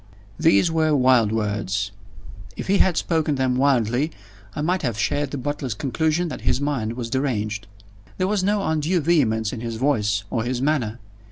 These 0.39 0.71
were 0.71 0.95
wild 0.95 1.31
words. 1.31 1.91
If 2.57 2.65
he 2.65 2.79
had 2.79 2.97
spoken 2.97 3.35
them 3.35 3.55
wildly, 3.55 4.09
I 4.55 4.61
might 4.61 4.81
have 4.81 4.97
shared 4.97 5.29
the 5.29 5.37
butler's 5.37 5.75
conclusion 5.75 6.27
that 6.29 6.41
his 6.41 6.59
mind 6.59 6.93
was 6.93 7.11
deranged. 7.11 7.67
There 8.17 8.27
was 8.27 8.43
no 8.43 8.63
undue 8.65 8.99
vehemence 9.01 9.53
in 9.53 9.61
his 9.61 9.75
voice 9.75 10.23
or 10.31 10.43
his 10.43 10.59
manner. 10.59 10.97